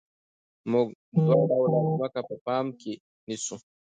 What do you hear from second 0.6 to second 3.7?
موږ دوه ډوله ځمکه په پام کې نیسو